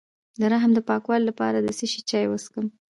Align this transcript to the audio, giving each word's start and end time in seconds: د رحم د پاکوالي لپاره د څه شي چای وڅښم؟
د 0.39 0.41
رحم 0.51 0.71
د 0.75 0.79
پاکوالي 0.89 1.25
لپاره 1.29 1.57
د 1.61 1.67
څه 1.77 1.85
شي 1.91 2.01
چای 2.09 2.25
وڅښم؟ 2.27 2.65